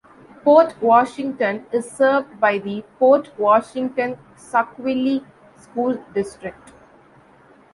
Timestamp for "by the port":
2.39-3.31